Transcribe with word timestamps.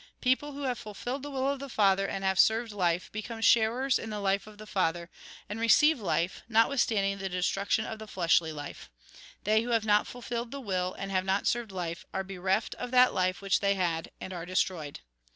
People 0.19 0.53
who 0.53 0.63
have 0.63 0.79
fulfilled 0.79 1.21
the 1.21 1.29
will 1.29 1.47
of 1.47 1.59
the 1.59 1.69
Father, 1.69 2.07
and 2.07 2.23
have 2.23 2.39
served 2.39 2.71
life, 2.71 3.11
become 3.11 3.39
sharers 3.39 3.99
in 3.99 4.09
the 4.09 4.15
Ufe 4.17 4.47
of 4.47 4.57
the 4.57 4.65
Father, 4.65 5.11
and 5.47 5.59
receive 5.59 5.97
68 5.97 5.97
THE 5.97 5.97
GOSPEL 5.97 6.09
IN 6.09 6.17
BRIEF 6.17 6.35
life, 6.37 6.43
notwithstanding 6.49 7.17
the 7.19 7.29
destruction 7.29 7.85
of 7.85 7.99
the 7.99 8.07
fleshly 8.07 8.51
life. 8.51 8.89
They 9.43 9.61
who 9.61 9.69
have 9.69 9.85
not 9.85 10.07
fulfilled 10.07 10.49
the 10.49 10.59
will, 10.59 10.95
and 10.95 11.11
have 11.11 11.23
not 11.25 11.45
served 11.45 11.71
life, 11.71 12.07
are 12.15 12.23
bereft 12.23 12.73
of 12.79 12.89
that 12.89 13.13
life 13.13 13.43
which 13.43 13.59
they 13.59 13.75
had, 13.75 14.09
and 14.19 14.33
are 14.33 14.47
destroyed. 14.47 15.01